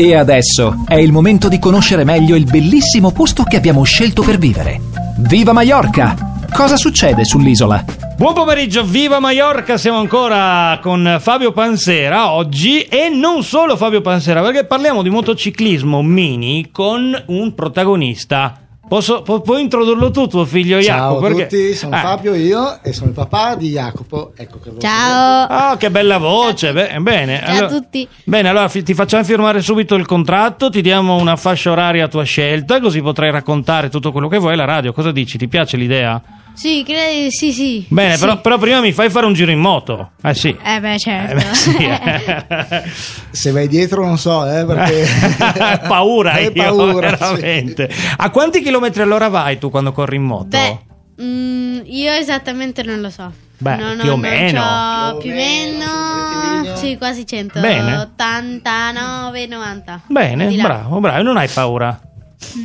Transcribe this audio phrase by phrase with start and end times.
[0.00, 4.38] E adesso è il momento di conoscere meglio il bellissimo posto che abbiamo scelto per
[4.38, 4.80] vivere.
[5.18, 6.16] Viva Mallorca!
[6.50, 7.84] Cosa succede sull'isola?
[8.16, 9.76] Buon pomeriggio, viva Mallorca!
[9.76, 16.00] Siamo ancora con Fabio Pansera oggi e non solo Fabio Pansera, perché parliamo di motociclismo
[16.00, 18.58] mini con un protagonista
[18.90, 21.18] Posso, pu- puoi introdurlo tu, tuo figlio Ciao Jacopo?
[21.18, 22.00] a perché- tutti, sono Ah.
[22.00, 24.32] Fabio io e sono il papà di Jacopo.
[24.36, 24.72] Ecco che.
[24.80, 25.46] Ciao.
[25.48, 26.72] Ah, che bella voce!
[26.72, 27.38] Be- bene.
[27.38, 28.08] Ciao a allora, tutti.
[28.24, 32.08] Bene, allora fi- ti facciamo firmare subito il contratto, ti diamo una fascia oraria a
[32.08, 34.92] tua scelta, così potrai raccontare tutto quello che vuoi alla radio.
[34.92, 35.38] Cosa dici?
[35.38, 36.20] Ti piace l'idea?
[36.54, 37.86] Sì, credo, sì, sì.
[37.88, 38.20] Bene, Sì.
[38.20, 40.10] però, però prima mi fai fare un giro in moto.
[40.22, 40.54] Eh sì.
[40.62, 41.32] Eh beh, certo.
[41.32, 42.82] Eh, beh, sì, eh.
[43.30, 45.06] Se vai dietro non so, eh, perché...
[45.88, 47.16] paura Hai io, paura, sì.
[47.34, 47.90] veramente.
[48.16, 50.48] A quanti chilometri all'ora vai tu quando corri in moto?
[50.48, 50.78] Beh,
[51.22, 53.32] mm, io esattamente non lo so.
[53.58, 55.16] Beh, No, no, più o meno.
[55.20, 56.76] Più o meno.
[56.76, 57.60] Sì, quasi 100.
[57.60, 57.96] Bene.
[57.96, 60.00] 89, 90.
[60.06, 62.00] Bene, bravo, bravo, non hai paura.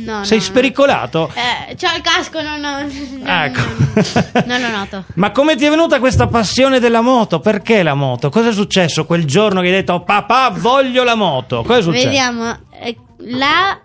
[0.04, 1.30] No, Sei no, spericolato?
[1.34, 1.40] no.
[1.70, 2.78] Eh, c'ho il casco, no, no.
[3.24, 3.60] Ecco.
[4.46, 5.04] no, non lo noto.
[5.14, 7.40] Ma come ti è venuta questa passione della moto?
[7.40, 8.30] Perché la moto?
[8.30, 11.62] Cosa è successo quel giorno che hai detto "Oh, papà voglio la moto?
[11.62, 12.06] Cosa è successo?
[12.06, 12.58] Vediamo.
[12.80, 13.78] eh, là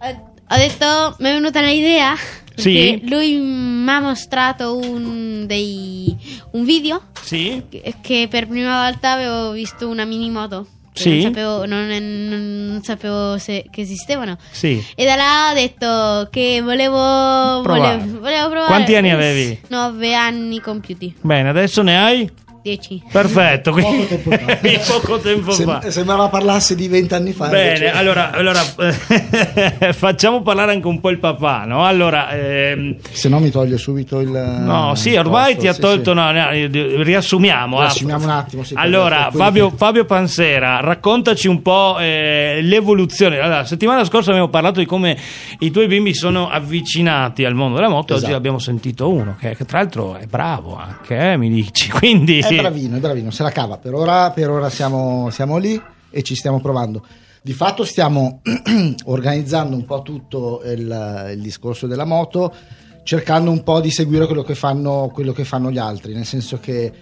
[0.00, 2.14] eh, ho detto, mi è venuta l'idea.
[2.54, 3.00] Sì?
[3.08, 6.14] Lui mi ha mostrato un, dei,
[6.52, 7.62] un video Sì?
[7.68, 10.66] che- che per prima volta avevo visto una mini moto.
[10.94, 11.22] Sì?
[11.22, 14.36] Non sapevo, non, non- non sapevo se, che esistevano.
[14.50, 14.84] Sì.
[14.94, 17.96] E da là ho detto che volevo Provare.
[17.98, 18.66] volevo, volevo provare.
[18.66, 19.58] Quanti anni avevi?
[19.68, 21.14] Nove anni compiuti.
[21.22, 22.30] Bene, adesso ne hai?
[22.62, 23.02] Dieci.
[23.10, 24.54] Perfetto, quindi Poco tempo fa.
[24.62, 25.80] di poco tempo fa.
[25.80, 27.48] Sem- sembrava parlasse di vent'anni fa.
[27.48, 28.60] Bene, invece- allora, allora
[29.92, 31.84] facciamo parlare anche un po' il papà, no?
[31.84, 34.28] Allora, ehm, Se no mi toglie subito il...
[34.28, 36.10] No, sì, ormai posto, ti ha sì, tolto.
[36.10, 36.16] sì.
[36.16, 36.68] No, no, eh,
[37.02, 37.78] riassumiamo.
[37.78, 37.82] ah.
[37.82, 43.38] Riassumiamo un attimo, sì, allora, Fabio, che- Fabio Pansera, raccontaci un po' eh, l'evoluzione.
[43.40, 45.16] Allora, la settimana scorsa abbiamo parlato di come
[45.58, 48.12] i tuoi bimbi sono avvicinati al mondo della moto.
[48.14, 48.36] Oggi Esatto.
[48.36, 51.90] abbiamo sentito uno che, che tra l'altro è bravo anche, eh, mi dici.
[52.02, 53.78] Quindi, È bravino, è bravino, se la cava.
[53.78, 55.80] Per ora, per ora siamo, siamo lì
[56.10, 57.04] e ci stiamo provando.
[57.40, 58.40] Di fatto stiamo
[59.06, 62.54] organizzando un po' tutto il, il discorso della moto,
[63.02, 66.58] cercando un po' di seguire quello che fanno, quello che fanno gli altri, nel senso
[66.60, 66.92] che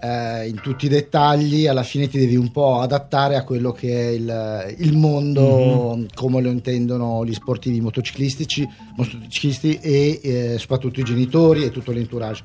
[0.00, 3.92] eh, in tutti i dettagli alla fine ti devi un po' adattare a quello che
[3.92, 8.66] è il, il mondo, come lo intendono gli sportivi motociclistici,
[8.96, 12.44] motociclisti e eh, soprattutto i genitori e tutto l'entourage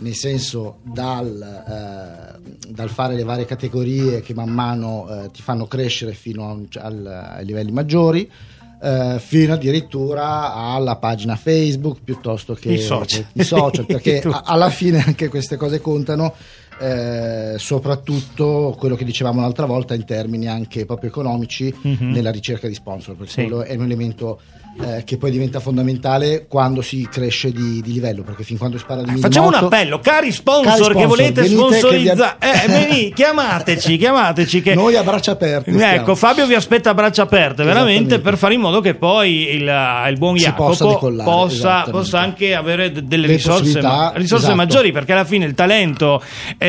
[0.00, 1.40] nel senso dal,
[2.42, 6.66] eh, dal fare le varie categorie che man mano eh, ti fanno crescere fino un-
[6.74, 7.06] al-
[7.36, 8.30] ai livelli maggiori
[8.82, 13.26] eh, fino addirittura alla pagina Facebook piuttosto che I social.
[13.34, 16.34] i social perché a- alla fine anche queste cose contano
[16.80, 22.10] eh, soprattutto quello che dicevamo l'altra volta in termini anche proprio economici Mhm.
[22.12, 23.42] nella ricerca di sponsor perché Sì.
[23.42, 24.40] quello è un elemento
[24.82, 28.84] eh, che poi diventa fondamentale quando si cresce di, di livello perché fin quando si
[28.86, 31.54] parla di Eh, Facciamo un appello, cari sponsor, Cari sponsor, che volete venite che vi-
[31.56, 34.62] sponsorizzare, eh, veni, chiamateci, chiamateci.
[34.62, 34.74] Che...
[34.74, 36.14] Noi a braccia aperte Ecco, stiamo.
[36.14, 39.70] Fabio vi aspetta a braccia aperte, veramente, per fare in modo che poi il,
[40.08, 43.80] il buon Jacopo possa possa, possa anche avere delle Le risorse,
[44.14, 44.54] risorse esatto.
[44.54, 46.22] maggiori, perché alla fine il talento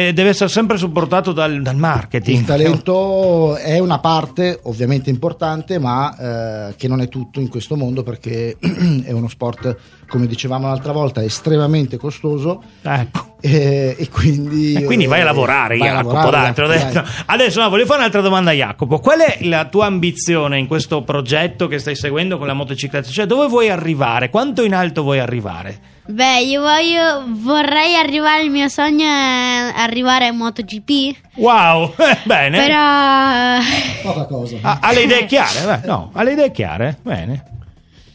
[0.07, 2.39] eh, deve essere sempre supportato dal, dal marketing.
[2.39, 7.75] Il talento è una parte ovviamente importante, ma eh, che non è tutto in questo
[7.75, 8.57] mondo perché
[9.03, 9.75] è uno sport,
[10.07, 13.35] come dicevamo l'altra volta, estremamente costoso Ecco.
[13.41, 14.73] e, e quindi...
[14.73, 16.15] E quindi vai a eh, lavorare, vai a Jacopo.
[16.15, 17.01] lavorare, dai, Jacopo, detto.
[17.01, 17.23] dai.
[17.25, 18.99] Adesso no, voglio fare un'altra domanda a Jacopo.
[18.99, 23.09] Qual è la tua ambizione in questo progetto che stai seguendo con la motocicletta?
[23.09, 24.29] Cioè, dove vuoi arrivare?
[24.29, 25.99] Quanto in alto vuoi arrivare?
[26.11, 32.57] Beh, io voglio, vorrei arrivare, il mio sogno è arrivare a MotoGP, Wow, eh, bene.
[32.59, 33.59] però,
[34.13, 34.57] Poca cosa.
[34.61, 35.59] Ha, ha le idee chiare?
[35.81, 36.97] Beh, no, ha le idee chiare.
[37.01, 37.43] Bene.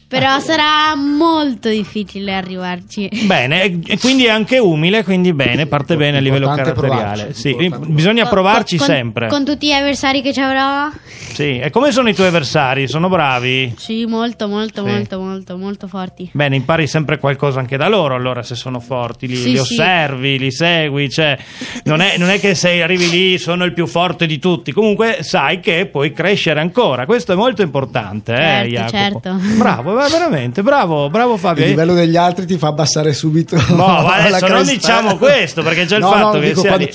[0.09, 3.09] però sarà molto difficile arrivarci.
[3.25, 7.33] Bene, e- quindi è anche umile, quindi bene, parte bene a livello caratteriale.
[7.33, 9.29] provarci, Sì, bisogna provarci con- sempre.
[9.29, 10.89] Con tutti gli avversari che ci avrò?
[11.37, 12.89] Sì, e come sono i tuoi avversari?
[12.89, 13.75] Sono bravi?
[13.77, 14.91] Sì, molto, molto, Sì.
[14.91, 16.31] molto, molto, molto forti.
[16.33, 19.61] Bene, impari sempre qualcosa anche da loro, allora se sono forti, li, Sì, li sì.
[19.61, 21.37] osservi, li segui, cioè
[21.85, 25.19] non è, non è che sei arrivi lì, sono il più forte di tutti, comunque
[25.21, 29.21] sai che puoi crescere ancora, questo è molto importante, eh, Certo, Jacopo.
[29.31, 29.39] certo.
[29.59, 31.65] Bravo, va veramente, bravo, bravo Fabio.
[31.65, 33.57] Il livello degli altri ti fa abbassare subito.
[33.69, 36.69] No, ma la adesso non diciamo questo, perché già il No, fatto no, che sia
[36.71, 36.93] quando, lì-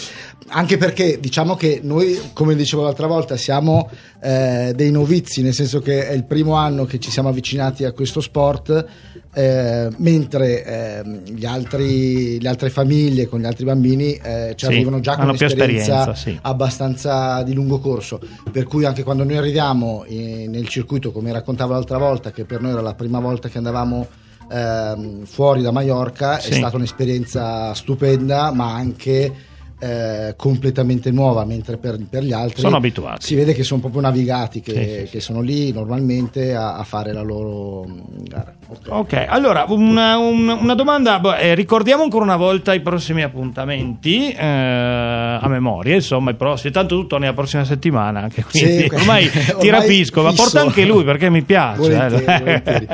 [0.47, 3.89] anche perché diciamo che noi, come dicevo l'altra volta, siamo
[4.21, 7.91] eh, dei novizi, nel senso che è il primo anno che ci siamo avvicinati a
[7.93, 8.85] questo sport,
[9.33, 14.71] eh, mentre eh, gli altri, le altre famiglie con gli altri bambini eh, ci Sì,
[14.71, 16.37] arrivano già con un'esperienza esperienza, sì.
[16.41, 18.19] abbastanza di lungo corso.
[18.51, 22.59] Per cui anche quando noi arriviamo eh, nel circuito, come raccontavo l'altra volta, che per
[22.61, 24.05] noi era la prima volta che andavamo
[24.51, 26.49] ehm, fuori da Mallorca, Sì.
[26.49, 29.33] è stata un'esperienza stupenda, ma anche
[29.81, 33.25] eh, completamente nuova, mentre per, per gli altri Sono abituati.
[33.25, 36.83] si vede che sono proprio navigati, che, Sì, sì, che sono lì normalmente a, a
[36.83, 38.53] fare la loro mm, gara.
[38.87, 44.31] Ok, allora una, un- una domanda, boh, eh, ricordiamo ancora una volta i prossimi appuntamenti
[44.31, 48.89] eh, a memoria, insomma i prossimi, tanto tu torni la prossima settimana, anche quindi Sì,
[48.93, 50.43] ormai, ti ormai rapisco, ma fisso.
[50.43, 51.77] porta anche lui perché mi piace.
[51.79, 52.39] Volentieri, eh.
[52.39, 52.87] volentieri.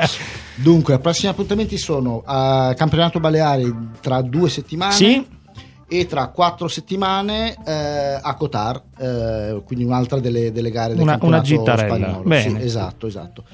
[0.54, 5.24] Dunque, i prossimi appuntamenti sono a Campionato Baleari tra due settimane Sì.
[5.88, 11.18] E tra quattro settimane eh, a Qatar, eh, quindi un'altra delle, delle gare del Una-
[11.22, 11.42] una
[11.86, 12.22] spagnolo.
[12.28, 12.60] Bene.
[12.60, 13.44] Sì, esatto, esatto.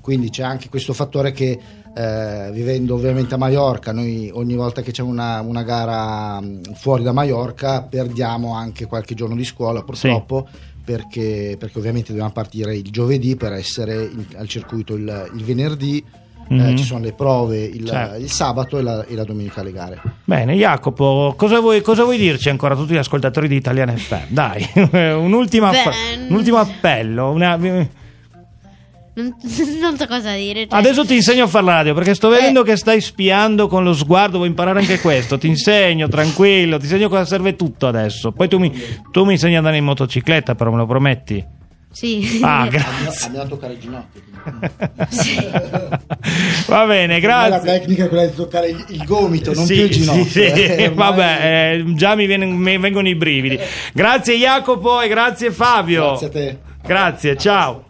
[0.00, 1.58] Quindi c'è anche questo fattore che
[1.94, 6.40] eh, vivendo ovviamente a Mallorca, noi ogni volta che c'è una, una gara
[6.74, 10.46] fuori da Mallorca perdiamo anche qualche giorno di scuola purtroppo.
[10.88, 16.02] Perché, perché ovviamente dobbiamo partire il giovedì per essere in- al circuito il, il venerdì,
[16.50, 16.76] eh, Mhm.
[16.76, 18.16] ci sono le prove il, Certo.
[18.20, 20.00] il sabato e la, e la domenica le gare.
[20.24, 24.22] Bene, Jacopo, cosa vuoi, cosa vuoi dirci ancora a tutti gli ascoltatori di Italian FM?
[24.28, 25.94] Dai, un, ultimo aff-
[26.28, 27.30] un ultimo appello.
[27.30, 29.34] una- Non,
[29.80, 30.68] non so cosa dire.
[30.68, 32.36] cioè- Adesso ti insegno a fare radio perché sto Eh.
[32.36, 34.36] vedendo che stai spiando con lo sguardo.
[34.36, 35.36] Vuoi imparare anche questo?
[35.38, 36.76] Ti insegno, tranquillo.
[36.78, 38.30] Ti insegno cosa serve tutto adesso.
[38.30, 38.72] Poi tu mi,
[39.10, 41.44] tu mi insegni ad andare in motocicletta, però me lo prometti?
[41.90, 42.38] Sì.
[42.42, 43.26] Ah, Andiamo, grazie.
[43.26, 44.20] andiamo a toccare il ginocchio.
[46.68, 47.78] Va bene, La grazie.
[47.78, 50.24] tecnica è quella di toccare il, gomito, non Sì, più il ginocchio.
[50.24, 50.42] sì, sì.
[50.52, 51.38] eh, Vabbè,
[51.80, 53.58] eh, già mi, viene- mi vengono i brividi.
[53.94, 56.08] Grazie Jacopo e grazie Fabio.
[56.08, 56.58] Grazie a te.
[56.84, 57.87] Grazie, ciao.